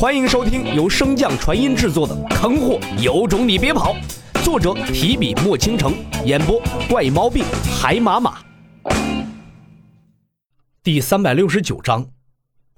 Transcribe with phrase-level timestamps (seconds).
[0.00, 3.94] 欢迎收听由升降传音制作的《坑货有种你别跑》，
[4.42, 5.92] 作者提笔墨倾城，
[6.24, 6.58] 演播
[6.88, 7.44] 怪猫病
[7.78, 8.38] 海马马。
[10.82, 12.08] 第三百六十九章，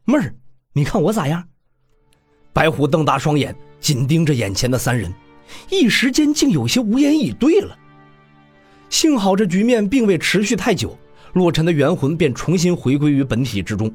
[0.05, 0.35] 妹儿，
[0.73, 1.45] 你看我咋样？
[2.53, 5.15] 白虎瞪大双眼，紧盯着眼前的三人，
[5.71, 7.79] 一时间竟有些无言以对了。
[8.91, 10.99] 幸好这局面并未持续太久，
[11.35, 13.95] 洛尘的元魂便重新回归于本体之中。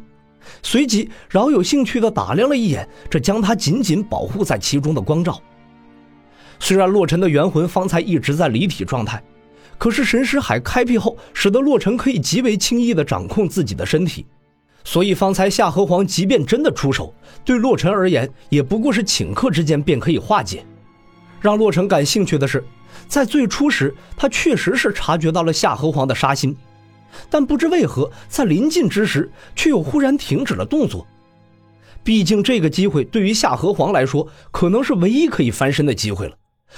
[0.64, 5.42] 随即，饶有兴趣地打量了一眼这将他紧紧保护在其中的光照。
[6.60, 9.22] 虽然洛尘的元魂方才一直在离体状态，
[9.78, 14.26] 可是神识海开辟后，使得洛尘可以极为轻易地掌控自己的身体，
[14.84, 17.14] 所以方才夏河皇即便真的出手，
[17.46, 20.66] 对洛尘而言也不过是顷刻之间便可以化解。
[21.40, 22.64] 让洛尘感兴趣的是，
[23.08, 26.58] 在最初时，他确实是察觉到了夏河皇的杀心。
[27.30, 31.06] 但不知为何，在临近之时，却又忽然停止了动作。
[32.04, 36.38] 毕竟这个机会对于夏河皇来说，可能是唯一可以翻身的机会了，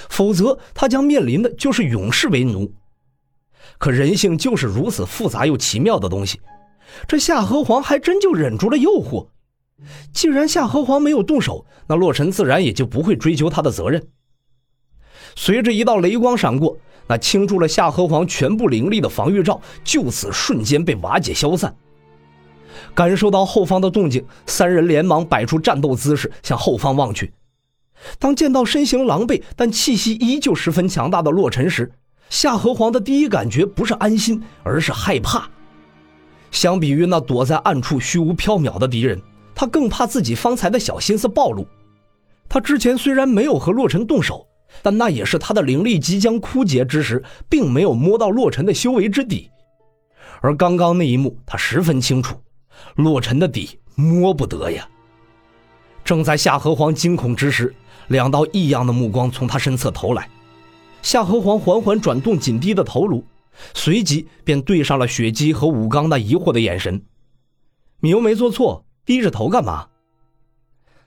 [0.09, 2.72] 否则他将面临的就是永世为奴。
[3.77, 6.39] 可人性就是如此复杂又奇妙的东西，
[7.07, 9.27] 这夏河皇还真就忍住了诱惑。
[10.11, 14.05] 既然夏河皇没有动手，那洛尘自然也就不会追究他的责任。
[15.35, 16.77] 随着一道雷光闪过。
[17.09, 21.75] 那倾注了夏河皇全部灵力的防御罩，就此瞬间被瓦解消散。
[22.93, 27.33] 感受到后方的动静，三人连忙摆出战斗姿势，向后方望去。
[28.19, 31.91] 当见到身形狼狈但气息依旧十分强大的洛尘时，
[32.29, 35.49] 夏河皇的第一感觉不是安心，而是害怕。
[36.51, 39.19] 相比于那躲在暗处虚无缥缈的敌人，
[39.55, 41.67] 他更怕自己方才的小心思暴露。
[42.47, 44.45] 他之前虽然没有和洛尘动手。
[44.81, 49.50] 但那也是他的灵力即将枯竭之时，并没有摸到洛尘的修为之底。
[50.42, 52.36] 而刚刚那一幕，他十分清楚，
[52.95, 54.88] 洛尘的底摸不得呀。
[56.03, 57.75] 正在夏河皇惊恐之时，
[58.08, 60.30] 两道异样的目光从他身侧投来。
[61.02, 63.24] 夏河皇缓缓转动紧低的头颅，
[63.74, 67.02] 随即便对上了雪姬和武刚那疑惑的眼神。
[68.02, 69.88] 你又没做错，低着头干嘛？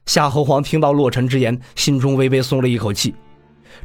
[0.07, 3.15] 夏河皇听到洛尘之言，心中微微松了一口气。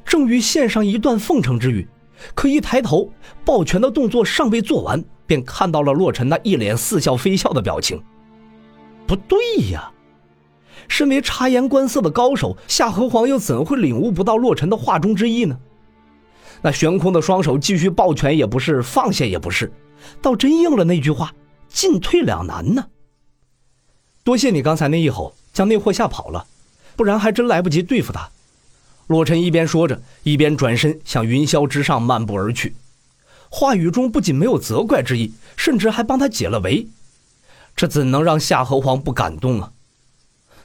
[0.06, 1.88] 正欲献上一段奉承之语，
[2.34, 3.12] 可一抬头，
[3.46, 8.02] 抱拳的动作尚未做完，便看到了洛尘那一脸似笑非笑的表情。
[9.06, 9.38] 不对
[9.72, 9.92] 呀，
[10.88, 15.58] 身为察言观色的高手，夏侯皇又怎会领悟不到洛尘的话中之意呢？
[16.62, 19.72] 那悬空的双手继续抱拳也不是，放下也不是，
[20.22, 21.34] 倒真应了那句话：
[21.68, 22.88] 进退两难呢。
[24.24, 26.46] 多谢你刚才那一吼，将那货吓跑了，
[26.96, 28.30] 不然还真来不及对付他。
[29.08, 32.76] 洛尘一边说着，一边转身向云霄之上漫步而去，
[33.50, 36.88] 话语中不仅没有责怪之意，甚至还帮他解了围。
[37.76, 39.72] 这怎能让夏河皇不感动啊？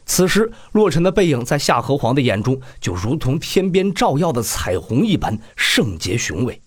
[0.05, 6.61] 此时，洛尘的背影在夏河皇的眼中就如同天边照耀的彩虹一般圣洁雄伟。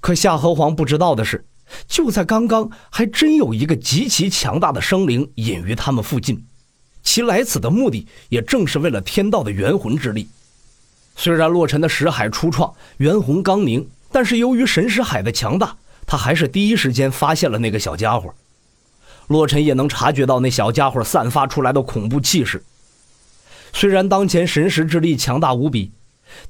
[0.00, 1.44] 可夏河皇不知道的是，
[1.88, 6.46] 就在刚刚，还真有一个极其强大的生灵隐于他们附近，
[7.02, 10.28] 其来此的目的也正是为了天道的元魂之力。
[11.18, 18.32] 虽然洛尘的识海初创，元魂刚凝，但是由于神识海的强大，他还是第一时间发现了那个小家伙。
[19.26, 22.62] 洛尘也能察觉到那小家伙散发出来的恐怖气势。
[23.72, 25.90] 虽然当前神识之力强大无比，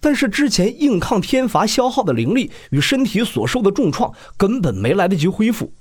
[0.00, 5.72] 但是之前硬抗天罚消耗的灵力与身体所受的重创，根本没来得及恢复。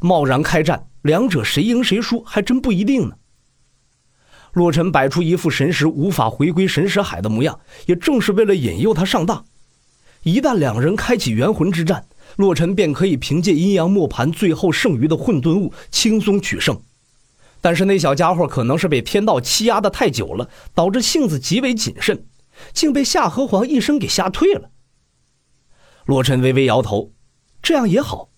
[0.00, 3.16] 贸然开战，两者谁赢谁输，还真不一定呢。
[4.52, 9.44] 洛尘摆出一副神识无法回归神识海的模样，也正是为了引诱他上当。
[10.22, 16.80] 一旦两人开启元魂之战，洛尘便可以凭借阴阳磨盘最后剩余的混沌物轻松取胜。
[17.60, 22.26] 但是那小家伙可能是被天道欺压的太久了，导致性子极为谨慎，
[22.72, 24.70] 竟被夏河皇一声给吓退了。
[26.04, 27.12] 洛尘微微摇头，
[27.62, 28.30] 这样也好，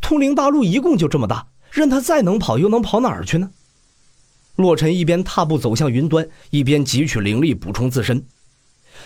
[0.00, 3.50] 通灵大陆一共就这么大，任他再能跑，又能跑哪儿去呢？
[4.56, 8.26] 洛尘一边踏步走向云端，一边汲取灵力补充自身。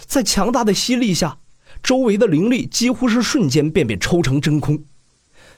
[0.04, 1.38] 在强大的吸力下，
[1.82, 4.84] 周围的灵力几乎是瞬间便被抽成真空，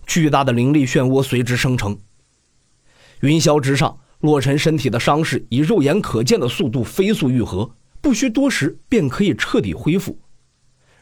[0.06, 1.98] 巨大的灵力漩涡随之生成。
[3.20, 10.18] 云霄之上，洛尘身体的伤势以肉眼可见的速度飞速愈合，不需多时便可以彻底恢复。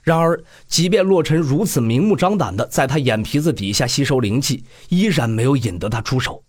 [0.03, 6.45] 然而，即便洛尘如此明目张胆的在他眼皮子底下吸收灵气，依然没有引得他出手。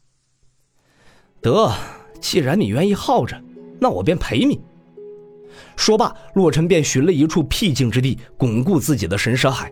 [1.41, 1.73] 得。
[2.19, 3.39] 既然你愿意耗着，
[3.79, 4.59] 那我便陪你。
[5.75, 9.71] 说罢，洛尘便寻了一处僻静之地，巩固自己的神识海，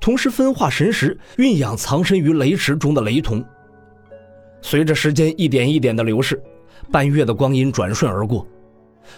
[0.00, 3.44] 同时分化神识，蕴养藏身于雷池中的雷瞳。
[4.60, 6.40] 随着时间一点一点的流逝，
[6.90, 8.46] 半月的光阴转瞬而过，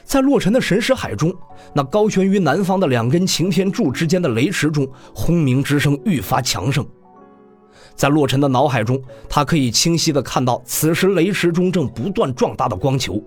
[0.02, 1.34] 在洛尘的神识海中，
[1.74, 6.86] 那高悬于南方的两根擎天柱之间的雷池中，轰鸣之声愈发强盛。
[7.94, 13.22] 在洛尘的脑海中，他可以清晰地看到，此时雷池中正不断壮大的光球。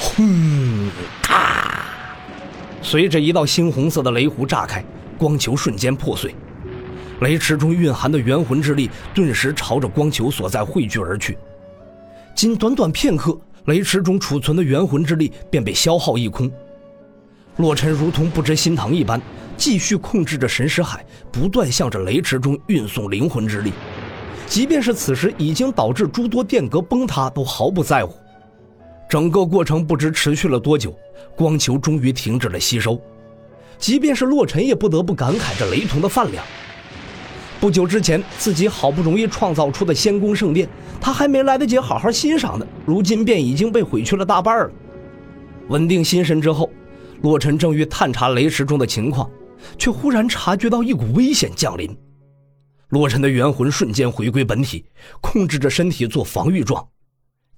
[0.00, 0.90] 轰！
[1.22, 1.84] 咔！
[2.82, 4.84] 随着一道猩红色的雷弧炸开，
[5.16, 6.34] 光球瞬间破碎，
[7.20, 11.38] 雷池中蕴含的元魂之力顿时朝着光球所在汇聚而去。
[12.34, 16.50] 仅短短片刻，雷池中储存的元魂之力便被消耗一空。
[17.56, 19.20] 洛尘如同不知心疼一般，
[19.60, 23.70] 继续控制着神识海，不断向着雷池中运送灵魂之力。
[24.46, 28.14] 即便是此时已经导致诸多殿阁崩塌，都毫不在乎。
[29.06, 30.96] 整个过程不知持续了多久，
[31.36, 32.98] 光球终于停止了吸收。
[33.76, 36.42] 即便是洛尘，也不得不感慨着雷同的饭量。
[37.60, 40.66] 不久之前，自己好不容易创造出的仙宫圣殿，
[41.02, 44.70] 他还没来得及好好欣赏呢，如今便已经被毁去了大半了。
[45.68, 46.70] 稳定心神之后，
[47.20, 49.30] 洛尘正欲探查雷池中的情况，
[49.78, 51.96] 却忽然察觉到一股危险降临。
[52.88, 54.84] 洛尘的元魂瞬间回归本体，
[55.20, 56.86] 控制着身体做防御状。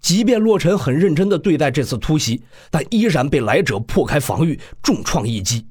[0.00, 5.66] 即便洛尘很认真地对待这次突袭，但依然被来者破开防御，重创一击。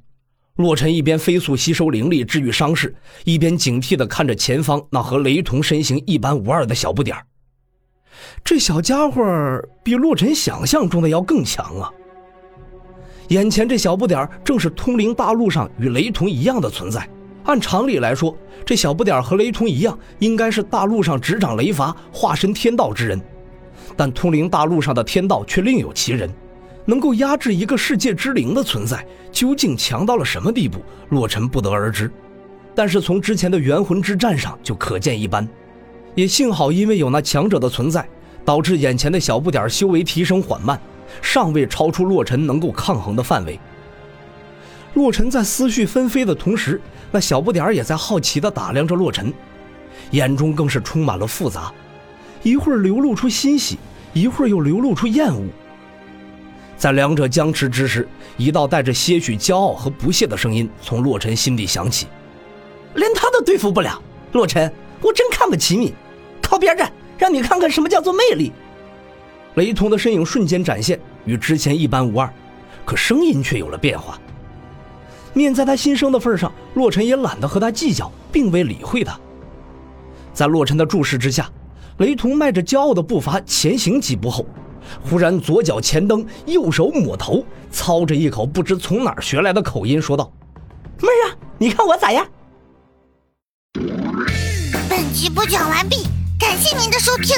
[0.56, 7.18] 洛尘一边飞速吸收灵力治愈伤势，一边警惕地看着前方那和雷同身形一般无二的小不点
[8.44, 9.24] 这小家伙
[9.84, 11.92] 比洛尘想象中的要更强啊！
[13.32, 17.08] 眼前这小不点正是通灵大陆上与雷同一样的存在。
[17.46, 23.20] 按常理来说，这小不点和雷同一样，应该是大陆上执掌雷罚、化身天道之人。
[23.96, 26.30] 但通灵大陆上的天道却另有其人。
[26.84, 30.80] 能够压制一个世界之灵的存在，究竟强到了什么地步？
[31.10, 32.12] 洛尘不得而知。
[32.76, 35.48] 但是从之前的元魂之战上就可见一斑。
[36.16, 38.06] 也幸好，因为有那强者的存在，
[38.44, 40.78] 导致眼前的小不点修为提升缓慢，
[41.22, 43.60] 尚未超出洛尘能够抗衡的范围。
[44.94, 46.80] 洛尘在思绪纷飞的同时，
[47.12, 49.34] 那小不点儿也在好奇地打量着洛尘，
[50.12, 51.74] 眼中更是充满了复杂，
[52.44, 53.78] 一会儿流露出欣喜，
[54.14, 55.44] 一会儿又流露出厌恶。
[56.78, 58.08] 在两者僵持之时，
[58.38, 62.08] 一道带着些许骄傲和不屑的声音从洛尘心底响起
[62.96, 65.94] ：“连他都对付不了，洛尘，我真看不起你！
[66.42, 68.52] 靠边站，让你看看什么叫做魅力！”
[69.56, 72.32] 雷同的身影瞬间展现，与之前一般无二，
[72.86, 74.20] 可声音却有了变化。
[75.34, 79.18] 念在他新生的份上，洛尘也懒得和他计较，并未理会他。
[80.34, 81.50] 在洛尘的注视之下，
[81.98, 84.46] 雷同迈着骄傲的步伐前行几步后。
[85.08, 90.30] 忽然，左脚前蹬，右手抹头，操着一口不知从哪儿学来的口音说道
[91.00, 92.28] ：“妹儿啊，你看我咋样？”
[94.90, 96.08] 本集播讲完毕，
[96.40, 97.38] 感谢您的收听。